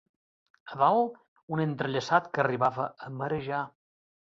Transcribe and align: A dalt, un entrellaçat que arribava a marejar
A 0.75 0.77
dalt, 0.83 1.19
un 1.57 1.61
entrellaçat 1.67 2.33
que 2.33 2.43
arribava 2.47 2.91
a 3.07 3.13
marejar 3.21 3.63